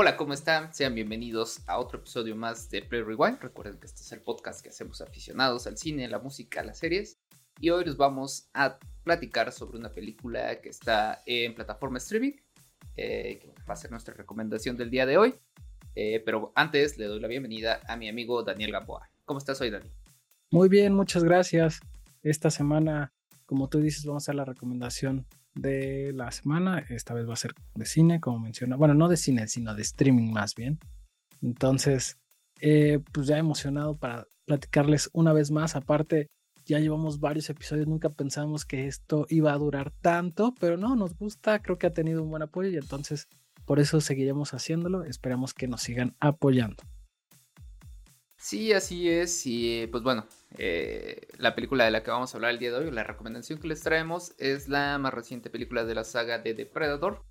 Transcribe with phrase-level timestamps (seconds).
[0.00, 0.72] Hola, ¿cómo están?
[0.72, 3.40] Sean bienvenidos a otro episodio más de Play Rewind.
[3.40, 7.18] Recuerden que este es el podcast que hacemos aficionados al cine, la música, las series.
[7.58, 12.34] Y hoy nos vamos a platicar sobre una película que está en plataforma streaming,
[12.94, 15.34] eh, que va a ser nuestra recomendación del día de hoy.
[15.96, 19.10] Eh, pero antes le doy la bienvenida a mi amigo Daniel Gamboa.
[19.24, 19.90] ¿Cómo estás hoy, Dani?
[20.52, 21.80] Muy bien, muchas gracias.
[22.22, 23.12] Esta semana,
[23.46, 25.26] como tú dices, vamos a hacer la recomendación
[25.60, 26.84] de la semana.
[26.88, 28.76] Esta vez va a ser de cine, como menciona.
[28.76, 30.78] Bueno, no de cine, sino de streaming más bien.
[31.42, 32.18] Entonces,
[32.60, 35.76] eh, pues ya emocionado para platicarles una vez más.
[35.76, 36.28] Aparte,
[36.64, 41.16] ya llevamos varios episodios, nunca pensamos que esto iba a durar tanto, pero no, nos
[41.16, 43.26] gusta, creo que ha tenido un buen apoyo y entonces
[43.64, 45.04] por eso seguiremos haciéndolo.
[45.04, 46.82] Esperamos que nos sigan apoyando.
[48.38, 49.42] Sí, así es.
[49.44, 52.78] Y pues bueno, eh, la película de la que vamos a hablar el día de
[52.78, 56.54] hoy, la recomendación que les traemos, es la más reciente película de la saga de
[56.54, 57.24] Depredador.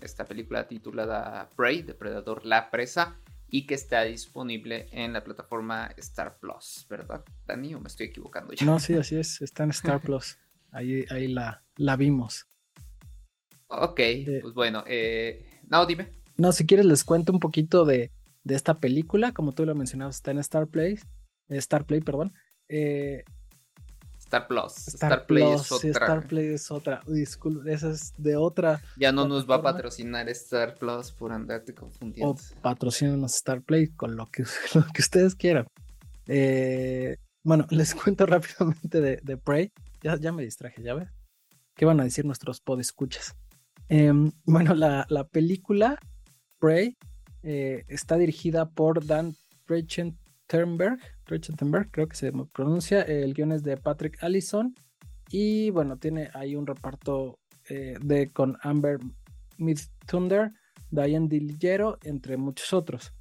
[0.00, 3.16] Esta película titulada Prey, Depredador La Presa,
[3.48, 7.74] y que está disponible en la plataforma Star Plus, ¿verdad, Dani?
[7.74, 8.66] ¿O me estoy equivocando ya?
[8.66, 10.38] No, sí, así es, está en Star Plus.
[10.72, 12.46] Ahí, ahí la, la vimos.
[13.68, 16.12] Ok, eh, pues bueno, eh, no, dime.
[16.36, 18.10] No, si quieres les cuento un poquito de,
[18.44, 20.98] de esta película, como tú lo mencionabas, está en Star Play,
[21.48, 22.32] Star Play, perdón.
[22.68, 23.24] Eh,
[24.28, 24.88] Star Plus.
[24.88, 25.90] Star, Play es otra.
[25.90, 27.02] Star Play es otra.
[27.06, 28.82] Disculpe, esa es de otra.
[28.98, 32.32] Ya no nos va a patrocinar Star Plus por andarte confundiendo.
[32.32, 34.44] O patrocinan Star Play con lo que,
[34.74, 35.66] lo que ustedes quieran.
[36.26, 39.72] Eh, bueno, les cuento rápidamente de, de Prey.
[40.02, 41.08] Ya, ya me distraje, ya ves.
[41.74, 43.34] ¿Qué van a decir nuestros podescuchas?
[43.88, 44.12] Eh,
[44.44, 45.98] bueno, la, la película
[46.58, 46.98] Prey
[47.42, 49.34] eh, está dirigida por Dan
[49.66, 50.98] Trachtenberg,
[51.90, 53.02] creo que se pronuncia.
[53.02, 54.74] El guion es de Patrick Allison.
[55.30, 58.98] Y bueno, tiene ahí un reparto eh, de con Amber
[60.06, 60.52] Thunder,
[60.90, 63.12] Diane Dillero, entre muchos otros.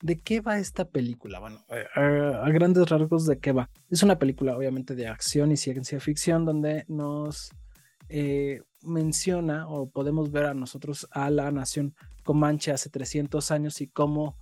[0.00, 1.38] ¿De qué va esta película?
[1.38, 1.64] Bueno,
[1.94, 3.70] a grandes rasgos, ¿de qué va?
[3.88, 7.50] Es una película, obviamente, de acción y ciencia ficción, donde nos
[8.82, 14.36] menciona o podemos ver a nosotros a la nación Comanche hace 300 años y cómo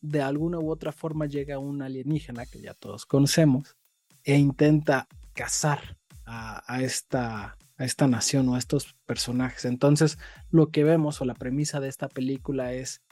[0.00, 3.76] de alguna u otra forma llega un alienígena que ya todos conocemos
[4.24, 9.64] e intenta cazar a, esta, a esta nación o a estos personajes.
[9.64, 10.18] Entonces,
[10.50, 13.02] lo que vemos o la premisa de esta película es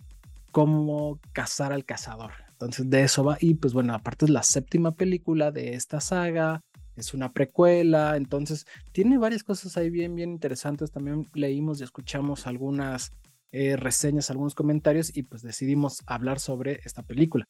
[0.53, 2.33] cómo cazar al cazador.
[2.51, 3.37] Entonces, de eso va.
[3.41, 6.63] Y pues bueno, aparte es la séptima película de esta saga
[7.01, 10.91] es una precuela, entonces tiene varias cosas ahí bien, bien interesantes.
[10.91, 13.13] También leímos y escuchamos algunas
[13.53, 17.45] eh, reseñas, algunos comentarios y pues decidimos hablar sobre esta película.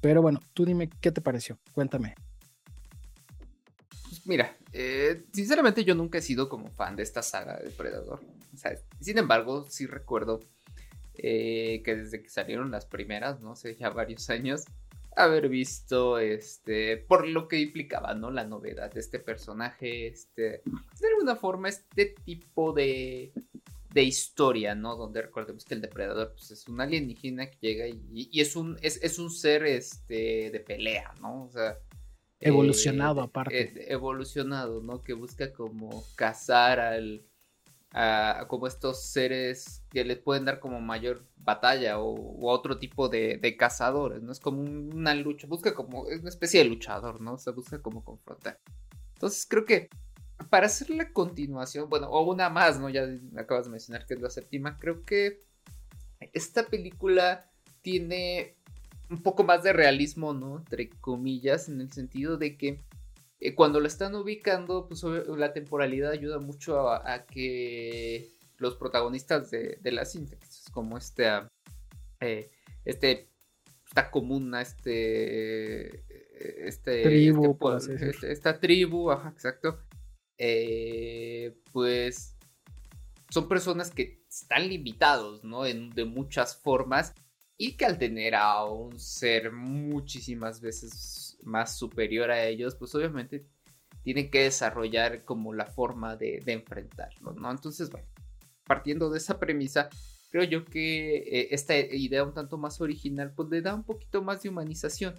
[0.00, 2.14] Pero bueno, tú dime qué te pareció, cuéntame.
[4.08, 8.20] Pues mira, eh, sinceramente yo nunca he sido como fan de esta saga de Predador.
[9.00, 10.40] sin embargo, sí recuerdo
[11.14, 14.64] eh, que desde que salieron las primeras, no sé, ya varios años,
[15.16, 21.08] haber visto este por lo que implicaba no la novedad de este personaje este de
[21.14, 23.32] alguna forma este tipo de
[23.92, 28.40] de historia no donde recordemos que el depredador pues, es un alienígena que llega y,
[28.40, 31.78] es un es, un ser este de pelea no o sea
[32.40, 33.62] evolucionado eh, aparte.
[33.62, 37.22] eh, evolucionado no que busca como cazar al
[38.48, 44.22] como estos seres que les pueden dar como mayor batalla o, otro tipo de, cazadores,
[44.22, 44.32] ¿no?
[44.32, 47.34] Es como una lucha, busca como, es una especie de luchador, ¿no?
[47.34, 48.58] O busca como confrontar.
[49.14, 49.88] Entonces creo que
[50.50, 52.88] para hacer la continuación, bueno, o una más, ¿no?
[52.88, 55.40] Ya acabas de mencionar que es la séptima, creo que
[56.32, 57.50] esta película
[57.82, 58.56] tiene
[59.10, 60.58] un poco más de realismo, ¿no?
[60.58, 62.80] Entre comillas, en el sentido de que
[63.44, 69.80] eh, cuando lo están ubicando, pues la temporalidad ayuda mucho a, que los protagonistas de,
[69.82, 70.36] la cinta,
[70.70, 71.28] como este,
[72.20, 72.52] eh,
[72.84, 73.28] este,
[73.84, 76.04] esta comuna, este,
[76.68, 79.76] este, tribu, este, esta tribu, ajá, exacto,
[80.38, 82.36] eh, pues
[83.28, 85.64] son personas que están limitados, ¿no?
[85.64, 87.12] de muchas formas
[87.56, 93.46] y que al tener a un ser muchísimas veces más superior a ellos, pues obviamente
[94.02, 97.50] tienen que desarrollar como la forma de, enfrentarlo, ¿no?
[97.50, 98.06] Entonces, bueno,
[98.64, 99.88] partiendo de esa premisa,
[100.30, 104.22] creo yo que eh, esta idea un tanto más original, pues le da un poquito
[104.22, 105.14] más de humanización.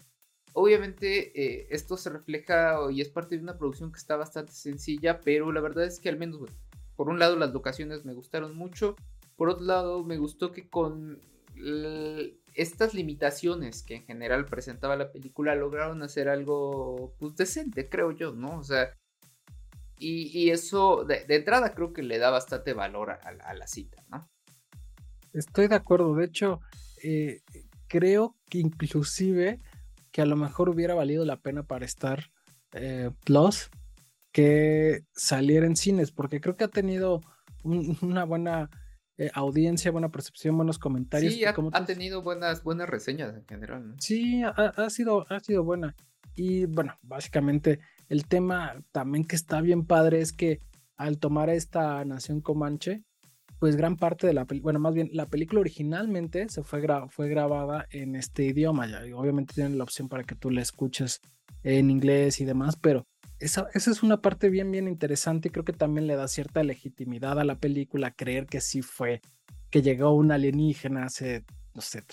[0.53, 5.19] Obviamente eh, esto se refleja y es parte de una producción que está bastante sencilla,
[5.21, 6.41] pero la verdad es que al menos,
[6.95, 8.95] por un lado las locaciones me gustaron mucho,
[9.35, 11.19] por otro lado me gustó que con
[12.53, 18.33] estas limitaciones que en general presentaba la película lograron hacer algo pues decente, creo yo,
[18.33, 18.59] ¿no?
[18.59, 18.95] O sea,
[19.97, 24.29] y, eso de, entrada creo que le da bastante valor a, la cita, ¿no?
[25.31, 26.59] Estoy de acuerdo, de hecho,
[27.01, 27.41] eh,
[27.87, 29.59] creo que inclusive
[30.11, 32.31] que a lo mejor hubiera valido la pena para Star
[32.73, 33.69] eh, Plus
[34.31, 37.21] que saliera en cines, porque creo que ha tenido
[37.63, 38.69] una buena
[39.17, 41.33] eh, audiencia, buena percepción, buenos comentarios.
[41.33, 43.95] Sí, ha, tenido buenas, buenas reseñas en general.
[43.99, 45.95] Sí, ha, sido, ha sido buena.
[46.35, 47.79] Y bueno, básicamente
[48.09, 50.61] el tema también que está bien padre es que
[50.97, 53.03] al tomar esta nación comanche,
[53.59, 57.29] pues gran parte de la película, bueno, más bien la película originalmente se fue, fue
[57.29, 61.21] grabada en este idioma, ya, y obviamente tienen la opción para que tú la escuches
[61.61, 63.05] en inglés y demás, pero
[63.43, 66.63] esa, esa, es una parte bien, bien interesante y creo que también le da cierta
[66.63, 69.21] legitimidad a la película creer que sí fue,
[69.69, 71.43] que llegó un alienígena hace,
[71.73, 72.03] no sé,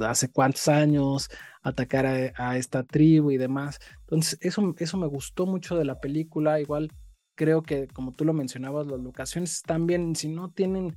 [0.00, 1.30] hace cuántos años,
[1.62, 3.78] atacar a, a, esta tribu y demás.
[4.00, 6.90] Entonces, eso, eso me gustó mucho de la película, igual
[7.34, 10.96] creo que, como tú lo mencionabas, las locaciones están bien, si no tienen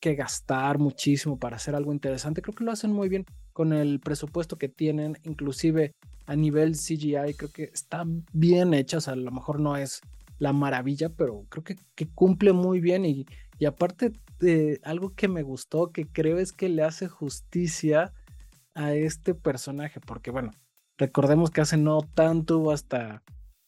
[0.00, 4.00] que gastar muchísimo para hacer algo interesante, creo que lo hacen muy bien con el
[4.00, 5.94] presupuesto que tienen, inclusive
[6.26, 10.00] a nivel CGI, creo que están bien hechas, a lo mejor no es
[10.38, 13.26] la maravilla, pero creo que, que cumple muy bien y,
[13.58, 18.12] y aparte de algo que me gustó, que creo es que le hace justicia
[18.74, 20.50] a este personaje, porque bueno,
[20.98, 23.22] recordemos que hace no tanto hasta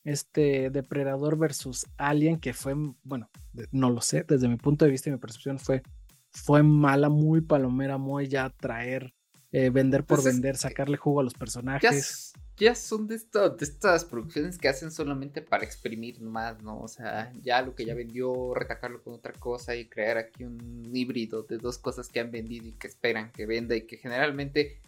[0.05, 3.31] este Depredador versus Alien, que fue, bueno,
[3.73, 5.83] no lo sé, desde mi punto de vista y mi percepción fue,
[6.31, 9.15] fue mala, muy palomera, muy ya traer,
[9.53, 12.33] eh, vender por pues vender, sacarle jugo a los personajes.
[12.56, 16.81] Ya, son de, de estas producciones que hacen solamente para exprimir más, ¿no?
[16.81, 20.89] O sea, ya lo que ya vendió, retacarlo con otra cosa y crear aquí un
[20.95, 24.81] híbrido de dos cosas que han vendido y que esperan que venda y que generalmente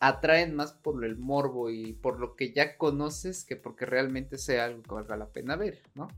[0.00, 4.64] atraen más por el morbo y por lo que ya conoces que porque realmente sea
[4.64, 6.08] algo que valga la pena ver, ¿no?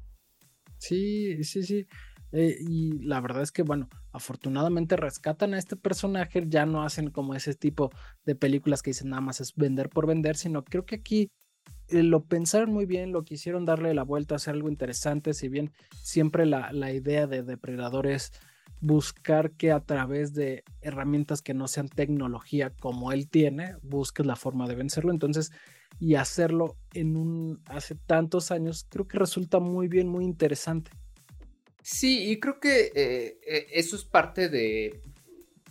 [0.79, 1.87] Sí, sí, sí.
[2.33, 7.11] Eh, y la verdad es que, bueno, afortunadamente rescatan a este personaje, ya no hacen
[7.11, 7.91] como ese tipo
[8.25, 11.31] de películas que dicen nada más es vender por vender, sino creo que aquí
[11.89, 15.73] eh, lo pensaron muy bien, lo quisieron darle la vuelta hacer algo interesante, si bien
[16.03, 18.33] siempre la, la idea de depredadores
[18.81, 24.37] buscar que a través de herramientas que no sean tecnología como él tiene, busques la
[24.37, 25.13] forma de vencerlo.
[25.13, 25.53] Entonces,
[25.99, 30.91] y hacerlo en un hace tantos años, creo que resulta muy bien, muy interesante.
[31.89, 35.01] Sí, y creo que eh, eh, eso es parte de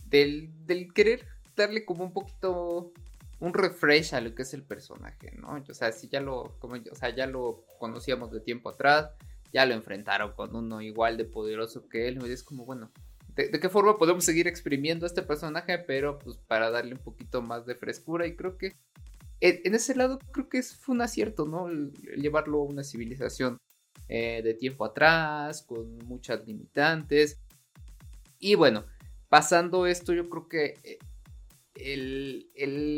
[0.05, 0.49] del,
[0.93, 1.27] querer
[1.57, 2.93] darle como un poquito
[3.41, 5.61] un refresh a lo que es el personaje, ¿no?
[5.69, 9.11] O sea, si ya lo, como, o sea, ya lo conocíamos de tiempo atrás,
[9.51, 12.17] ya lo enfrentaron con uno igual de poderoso que él.
[12.25, 12.91] Y es como, bueno,
[13.35, 15.79] ¿de, qué forma podemos seguir exprimiendo este personaje?
[15.79, 18.25] Pero pues para darle un poquito más de frescura.
[18.25, 18.77] Y creo que
[19.41, 21.67] en, ese lado creo que fue un acierto, ¿no?
[22.15, 23.57] llevarlo a una civilización
[24.07, 27.39] eh, de tiempo atrás, con muchas limitantes.
[28.39, 28.85] Y bueno,
[29.29, 30.99] pasando esto, yo creo que eh,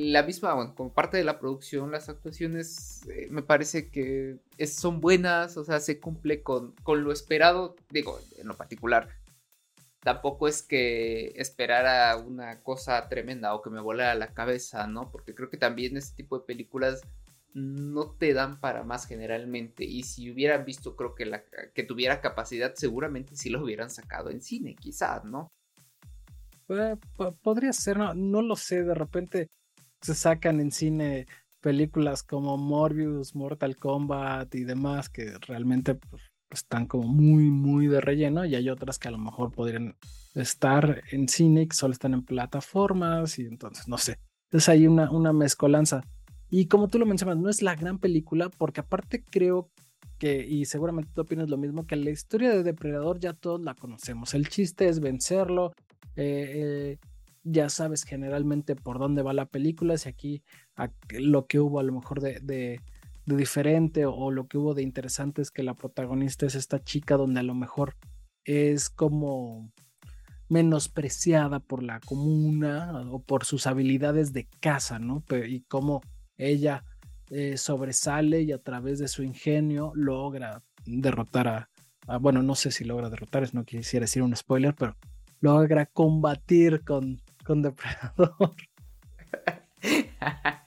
[0.09, 4.38] la misma, como parte de la producción, las actuaciones eh, me parece que
[4.68, 9.09] son buenas, o sea, se cumple con, con lo esperado, digo, en lo particular.
[10.01, 15.12] Tampoco es que esperara una cosa tremenda o que me volara la cabeza, ¿no?
[15.12, 17.01] Porque creo que también este tipo de películas
[17.54, 19.84] no te dan para más generalmente.
[19.84, 24.30] Y si hubieran visto, creo que, la, que tuviera capacidad, seguramente sí lo hubieran sacado
[24.30, 25.52] en cine, quizás, ¿no?
[26.69, 26.95] Eh,
[27.42, 29.48] podría ser, no, lo sé, de repente
[30.02, 31.26] se sacan en cine
[31.62, 38.02] películas como Morbius, Mortal Kombat y demás que realmente pues, están como muy, muy de
[38.02, 39.95] relleno y hay otras que a lo mejor podrían
[40.36, 44.19] estar en cine que solo están en plataformas y entonces no sé.
[44.52, 46.04] Es ahí una, una mezcolanza.
[46.49, 49.69] Y como tú lo mencionas, no es la gran película porque aparte creo
[50.18, 53.75] que, y seguramente tú opinas lo mismo, que la historia de Depredador ya todos la
[53.75, 54.33] conocemos.
[54.33, 55.73] El chiste es vencerlo,
[56.16, 56.97] eh,
[57.44, 60.44] ya sabes generalmente por dónde va la película, si aquí
[61.09, 62.81] lo que hubo a lo mejor de,
[63.25, 67.39] diferente o, lo que hubo de interesante es que la protagonista es esta chica donde
[67.42, 67.95] a lo mejor
[68.45, 69.71] es como
[70.49, 75.23] menospreciada por la comuna o por sus habilidades de caza, ¿no?
[75.45, 76.01] Y cómo
[76.38, 76.84] ella
[77.30, 81.70] eh, sobresale y a través de su ingenio logra derrotar a,
[82.08, 84.96] a, bueno, no sé si logra derrotar, no quisiera decir un spoiler, pero
[85.42, 88.56] logra combatir con, con Depredador.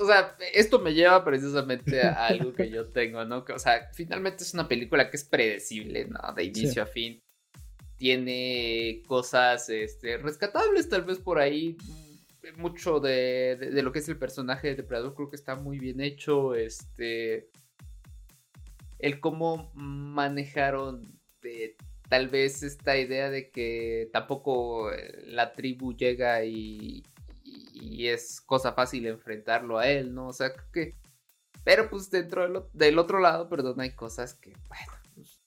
[0.00, 3.44] o sea, esto me lleva precisamente a algo que yo tengo, ¿no?
[3.48, 6.32] o sea, finalmente es una película que es predecible, ¿no?
[6.34, 7.22] De inicio a fin.
[7.96, 11.76] Tiene cosas este, rescatables, tal vez por ahí.
[12.56, 16.00] Mucho de, de, lo que es el personaje de Depredador creo que está muy bien
[16.00, 16.54] hecho.
[16.54, 17.50] Este.
[18.98, 21.20] El cómo manejaron
[22.08, 27.02] tal vez esta idea de que tampoco eh, la tribu llega y,
[27.44, 30.28] y, es cosa fácil enfrentarlo a él, ¿no?
[30.28, 30.94] O sea, creo que...
[31.64, 35.40] Pero pues dentro del, otro lado, perdón, hay cosas que, bueno, pues,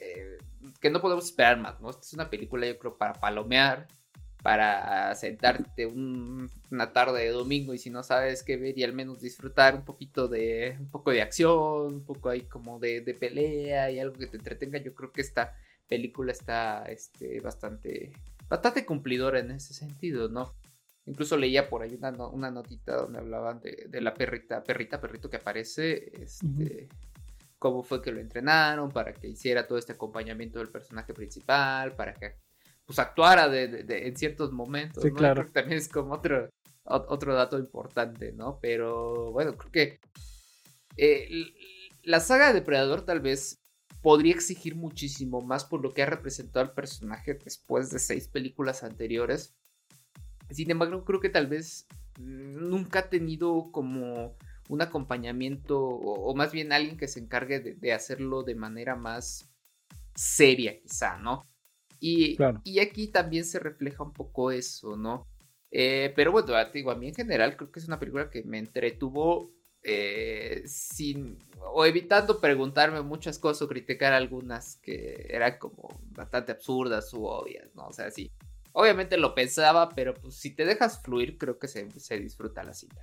[0.00, 0.38] eh,
[0.80, 1.90] que no podemos esperar más, ¿no?
[1.90, 3.88] Esta es una película yo creo para palomear,
[4.44, 9.22] para sentarte una tarde de domingo y si no sabes qué ver y al menos
[9.22, 13.98] disfrutar un poquito de un poco de acción, un poco ahí como de, pelea y
[13.98, 15.56] algo que te entretenga, yo creo que esta
[15.88, 18.12] película está este, bastante
[18.46, 20.52] bastante cumplidora en ese sentido, ¿no?
[21.06, 25.30] Incluso leía por ahí una, una notita donde hablaban de, de, la perrita, perrita, perrito
[25.30, 26.90] que aparece, este,
[27.58, 32.12] cómo fue que lo entrenaron para que hiciera todo este acompañamiento del personaje principal, para
[32.12, 32.34] que
[32.86, 35.02] pues actuara de, en ciertos momentos.
[35.02, 35.46] Sí, claro.
[35.52, 36.50] también es como otro,
[36.84, 38.58] otro dato importante, ¿no?
[38.60, 40.00] Pero bueno, creo que
[40.96, 41.28] eh,
[42.02, 43.60] la saga de Depredador tal vez
[44.02, 48.82] podría exigir muchísimo más por lo que ha representado al personaje después de seis películas
[48.82, 49.54] anteriores.
[50.50, 51.86] Sin embargo, creo que tal vez
[52.18, 54.36] nunca ha tenido como
[54.68, 59.50] un acompañamiento o, más bien alguien que se encargue de hacerlo de manera más
[60.14, 61.46] seria quizá, ¿no?
[62.06, 65.26] Y, y aquí también se refleja un poco eso, ¿no?
[65.70, 68.58] Eh, pero bueno, digo, a mí en general creo que es una película que me
[68.58, 71.38] entretuvo eh, sin
[71.72, 77.74] o evitando preguntarme muchas cosas o criticar algunas que eran como bastante absurdas u obvias,
[77.74, 77.86] ¿no?
[77.86, 78.30] O sea, sí,
[78.72, 82.74] obviamente lo pensaba, pero pues si te dejas fluir creo que se, se disfruta la
[82.74, 83.00] cinta.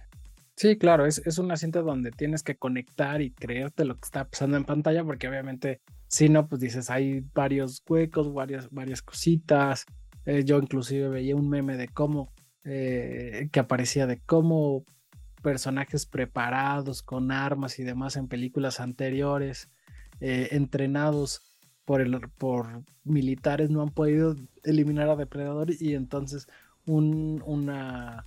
[0.55, 4.29] Sí, claro, es, es una cinta donde tienes que conectar y creerte lo que está
[4.29, 5.81] pasando en pantalla porque obviamente
[6.12, 9.86] si no, pues dices, hay varios huecos, varias, varias cositas.
[10.25, 12.34] Eh, yo inclusive veía un meme de cómo,
[12.65, 14.84] eh, que aparecía de cómo
[15.41, 19.72] personajes preparados con armas y demás en películas anteriores,
[20.20, 26.48] eh, entrenados por, el, por militares, no han podido eliminar a Depredador y entonces
[26.86, 28.25] un, una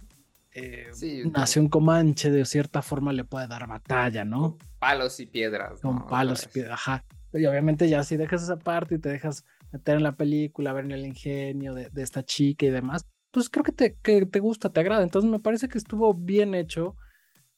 [1.33, 4.57] nación comanche de cierta forma le puede dar batalla, ¿no?
[4.57, 5.81] Con palos y piedras.
[5.81, 7.05] Con palos y piedras, ajá.
[7.39, 10.85] Y obviamente ya si dejas esa parte y te dejas meter en la película, ver
[10.85, 14.73] en el ingenio de, esta chica y demás, pues creo que te, que te gusta,
[14.73, 15.03] te agrada.
[15.03, 16.97] Entonces me parece que estuvo bien hecho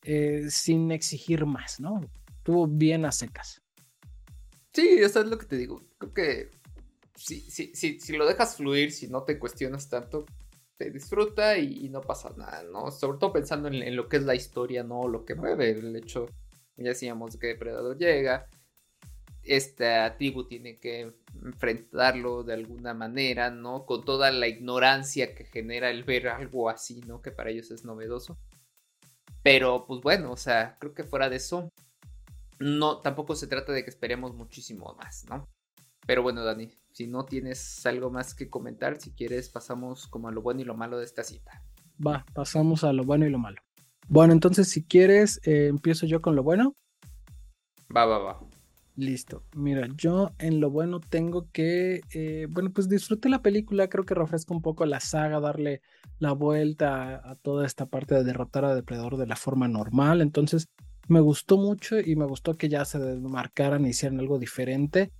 [0.02, 2.00] eh, sin exigir más, ¿no?
[2.38, 3.60] Estuvo bien a secas.
[4.72, 5.82] Sí, eso es lo que te digo.
[5.98, 6.50] Creo que
[7.14, 10.26] si, si, si, si lo dejas fluir, si no te cuestionas tanto,
[10.76, 12.90] te disfruta y, no pasa nada, ¿no?
[12.90, 15.08] Sobre todo pensando en, en, lo que es la historia, ¿no?
[15.08, 16.26] Lo que mueve, el hecho,
[16.76, 18.46] ya decíamos que Depredador llega,
[19.46, 21.12] esta tribu tiene que
[21.44, 23.86] enfrentarlo de alguna manera, ¿no?
[23.86, 27.22] Con toda la ignorancia que genera el ver algo así, ¿no?
[27.22, 28.38] Que para ellos es novedoso.
[29.42, 31.70] Pero pues bueno, o sea, creo que fuera de eso,
[32.58, 35.48] no, tampoco se trata de que esperemos muchísimo más, ¿no?
[36.06, 40.32] Pero bueno, Dani, si no tienes algo más que comentar, si quieres pasamos como a
[40.32, 41.62] lo bueno y lo malo de esta cita.
[42.04, 43.60] Va, pasamos a lo bueno y lo malo.
[44.08, 46.74] Bueno, entonces si quieres, eh, empiezo yo con lo bueno.
[47.94, 48.40] Va, va, va.
[48.96, 49.44] Listo.
[49.54, 54.14] Mira, yo en lo bueno tengo que, eh, bueno, pues disfruté la película, creo que
[54.14, 55.82] refresca un poco la saga, darle
[56.18, 60.22] la vuelta a, toda esta parte de derrotar a Depredador de la forma normal.
[60.22, 60.70] Entonces,
[61.08, 65.12] me gustó mucho y me gustó que ya se desmarcaran y hicieran algo diferente.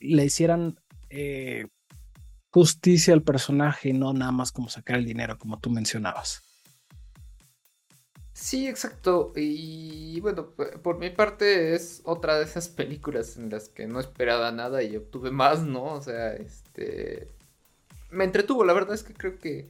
[0.00, 1.66] Le hicieran eh,
[2.50, 6.47] justicia al personaje y no nada más como sacar el dinero, como tú mencionabas.
[8.40, 9.32] Sí, exacto.
[9.34, 10.50] Y bueno,
[10.82, 14.96] por mi parte es otra de esas películas en las que no esperaba nada y
[14.96, 15.82] obtuve más, ¿no?
[15.94, 17.28] O sea, este...
[18.10, 19.68] Me entretuvo, la verdad es que creo que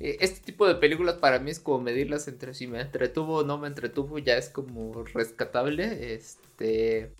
[0.00, 3.44] eh, este tipo de películas para mí es como medirlas entre si me entretuvo o
[3.44, 6.14] no me entretuvo, ya es como rescatable.
[6.14, 7.12] Este...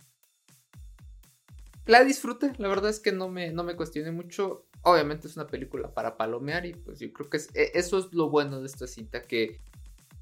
[1.85, 4.65] La disfruté, la verdad es que no me, no me cuestioné mucho.
[4.83, 8.31] Obviamente es una película para palomear y pues yo creo que e, eso es lo
[8.31, 9.61] bueno de esta cinta, que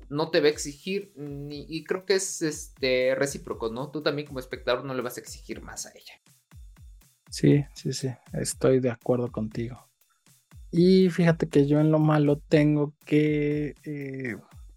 [0.08, 3.90] no te va a exigir ni, y creo que es este recíproco, ¿no?
[3.90, 6.14] Tú también como espectador no le vas a exigir más a ella.
[7.30, 9.88] Sí, sí, sí, estoy de acuerdo contigo.
[10.70, 14.36] Y fíjate que yo en lo malo tengo que, eh,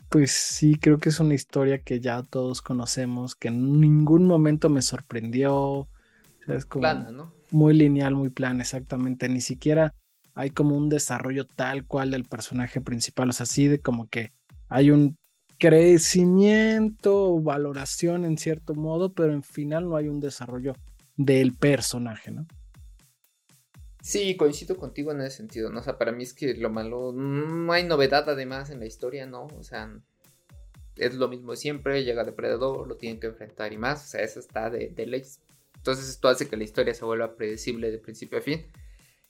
[0.10, 4.69] pues sí, creo que es una historia que ya todos conocemos, que en ningún momento
[4.69, 5.88] me sorprendió.
[6.48, 7.34] es como plana, ¿no?
[7.51, 9.27] Muy lineal, muy plana, exactamente.
[9.27, 9.96] Ni siquiera
[10.36, 14.34] hay como un desarrollo tal cual del personaje principal, o sea, así de como que
[14.69, 15.17] hay un
[15.59, 20.74] crecimiento o valoración en cierto modo, pero en final no hay un desarrollo
[21.15, 22.45] del personaje, ¿no?
[24.01, 25.79] Sí, coincido contigo en ese sentido, ¿no?
[25.79, 29.25] O sea, para mmí es que lo malo, no hay novedad además en la historia,
[29.25, 29.47] ¿no?
[29.57, 29.91] O sea,
[30.95, 34.21] es lo mismo de siempre, llega Depredador, lo tienen que enfrentar y más, o sea,
[34.21, 35.24] eso está de, de ley.
[35.75, 38.65] Entonces esto hace que la historia se vuelva predecible de principio a fin.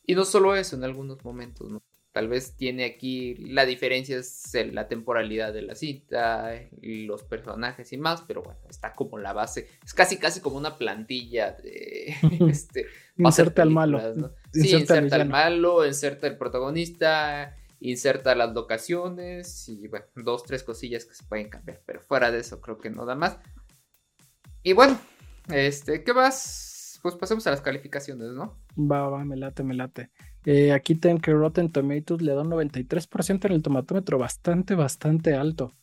[0.06, 1.82] Y no solo eso, en algunos momentos, ¿no?
[2.18, 7.94] Tal vez tiene aquí la diferencia es la temporalidad de la cinta, y los personajes
[7.94, 9.68] y más, pero bueno, está como la base.
[9.86, 12.16] Es casi casi como una plantilla de
[12.50, 12.88] este
[13.20, 14.02] inserta al malo.
[14.52, 21.06] Sí, inserta al malo, inserta el protagonista, inserta las locaciones y bueno, dos, tres cosillas
[21.06, 21.84] que se pueden cambiar.
[21.86, 23.38] Pero fuera de eso, creo que no da más.
[24.64, 25.00] Y bueno,
[25.50, 27.00] este, ¿qué más?
[27.04, 28.58] Pues pasemos a las calificaciones, ¿no?
[28.76, 30.10] Va, va, me late, me late.
[30.74, 35.74] Aquí tengo que Rotten Tomatoes le da un 93% en el tomatómetro, bastante, bastante alto.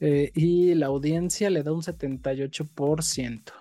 [0.00, 3.52] Eh, y la audiencia le da un 78%.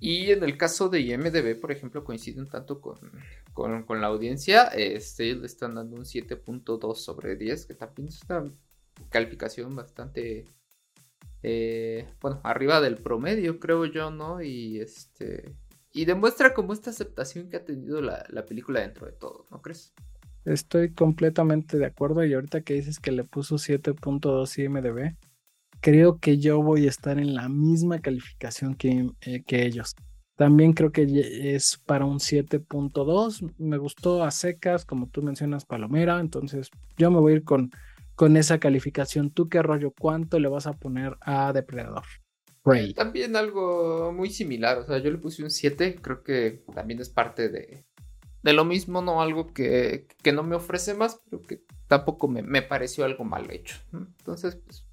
[0.00, 2.98] Y en el caso de IMDB, por ejemplo, coincide un tanto con,
[3.54, 4.64] con, la audiencia.
[4.68, 8.52] Este, le están dando un 7.2 sobre 10, que también es una
[9.08, 10.46] calificación bastante,
[11.42, 14.42] eh, bueno, arriba del promedio, creo yo, ¿no?
[14.42, 15.54] Y este,
[15.94, 19.94] y demuestra como esta aceptación que ha tenido la, película dentro de todo, ¿no crees?
[20.44, 25.16] Estoy completamente de acuerdo y ahorita que dices que le puso 7.2 IMDB,
[25.80, 29.94] creo que yo voy a estar en la misma calificación que, eh, que ellos.
[30.36, 33.54] También creo que es para un 7.2.
[33.56, 36.18] Me gustó a secas, como tú mencionas, Palomera.
[36.18, 37.70] Entonces yo me voy a ir con,
[38.16, 39.30] con esa calificación.
[39.30, 39.92] ¿Tú qué rollo?
[39.96, 42.02] ¿Cuánto le vas a poner a Depredador?
[42.94, 47.10] También algo muy similar, o sea, yo le puse un 7, creo que también es
[47.10, 47.84] parte de,
[48.42, 52.42] de lo mismo, no algo que, que, no me ofrece más, pero que tampoco me,
[52.42, 53.76] me, pareció algo mal hecho.
[53.92, 54.86] Entonces, pues,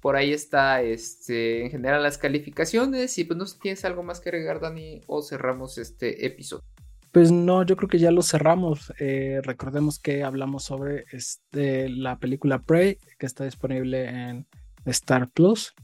[0.00, 4.02] por ahí está, este, en general las calificaciones y pues no sé si tienes algo
[4.02, 6.64] más que agregar, Dani, o cerramos este episodio.
[7.12, 8.92] Pues no, yo creo que ya lo cerramos.
[8.98, 14.46] Eh, recordemos que hablamos sobre este, la película Prey, que está disponible en
[14.86, 15.74] Star Plus.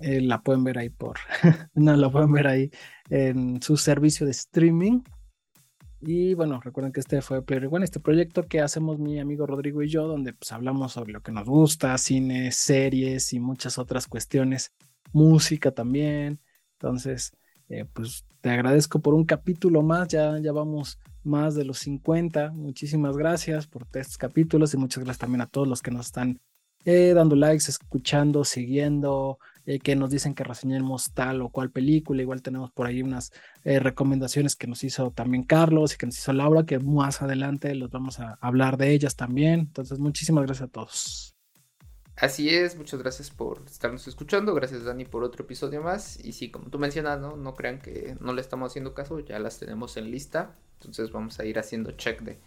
[0.00, 1.18] Eh, la pueden ver ahí por,
[1.74, 2.70] no, la pueden ver ahí
[3.10, 5.02] en su servicio de streaming.
[6.02, 9.82] Y bueno, recuerden que este fue Player One, este proyecto que hacemos mi amigo Rodrigo
[9.82, 14.06] y yo, donde pues hablamos sobre lo que nos gusta, cine, series y muchas otras
[14.06, 14.72] cuestiones,
[15.12, 16.40] música también.
[16.78, 17.32] Entonces,
[17.68, 22.52] eh, pues te agradezco por un capítulo más, ya, ya vamos más de los 50.
[22.52, 26.40] Muchísimas gracias por estos capítulos y muchas gracias también a todos los que nos están
[26.84, 32.22] eh, dando likes, escuchando, siguiendo, eh, que nos dicen que reseñemos tal o cual película.
[32.22, 33.32] Igual tenemos por ahí unas
[33.64, 37.74] eh, recomendaciones que nos hizo también Carlos y que nos hizo Laura, que más adelante
[37.74, 39.60] los vamos a hablar de ellas también.
[39.60, 41.36] Entonces, muchísimas gracias a todos.
[42.16, 46.22] Así es, muchas gracias por estarnos escuchando, gracias Dani por otro episodio más.
[46.22, 49.38] Y sí, como tú mencionas, no, no crean que no le estamos haciendo caso, ya
[49.38, 50.54] las tenemos en lista.
[50.74, 52.38] Entonces vamos a ir haciendo check de,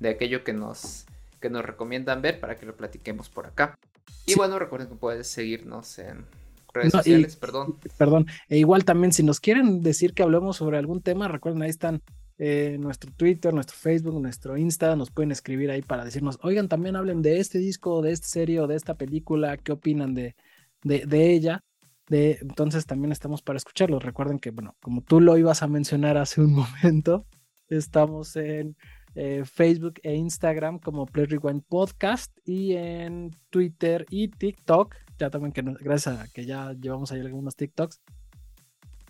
[0.00, 1.06] de aquello que nos,
[1.42, 3.78] que nos recomiendan ver para que lo platiquemos por acá.
[4.24, 6.24] Y bueno, recuerden que puedes seguirnos en
[6.72, 7.76] redes sociales, perdón.
[7.98, 8.26] Perdón.
[8.48, 12.00] E igual también, si nos quieren decir que hablemos sobre algún tema, recuerden, ahí están
[12.38, 16.96] eh, nuestro Twitter, nuestro Facebook, nuestro Insta, nos pueden escribir ahí para decirnos, oigan, también
[16.96, 20.34] hablen de este disco, de esta serie o de esta película, qué opinan de,
[20.82, 21.62] de, ella.
[22.08, 24.02] De, entonces también estamos para escucharlos.
[24.02, 26.52] Recuerden que, bueno, como tú lo ibas a mencionar hace un
[26.82, 27.26] momento,
[27.68, 28.76] estamos en
[29.14, 35.52] eh, Facebook e Instagram como Play Rewind Podcast y en Twitter y TikTok ya también
[35.52, 38.00] que gracias a que ya llevamos ahí algunos TikToks,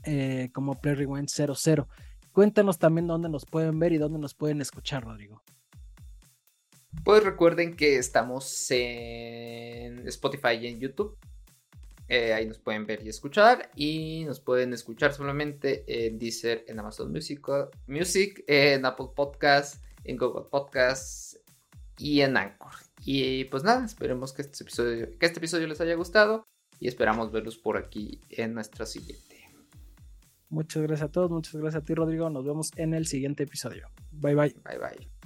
[0.05, 1.89] eh, como Play Rewind 00.
[2.33, 5.43] Cuéntanos también dónde nos pueden ver y dónde nos pueden escuchar, Rodrigo.
[7.05, 11.17] Pues recuerden que estamos en Spotify y en YouTube.
[12.09, 13.71] Eh, ahí nos pueden ver y escuchar.
[13.75, 17.41] Y nos pueden escuchar solamente en Deezer, en Amazon Music,
[17.87, 21.39] Music en Apple Podcasts, en Google Podcasts
[21.99, 22.73] y en Anchor.
[23.05, 26.45] Y pues nada, esperemos que este episodio, que este episodio les haya gustado
[26.79, 29.49] y esperamos verlos por aquí en nuestra siguiente.
[30.49, 33.89] Muchas gracias a todos, muchas gracias a ti Rodrigo, nos vemos en el siguiente episodio.
[34.13, 34.55] Bye bye.
[34.65, 35.22] Bye bye.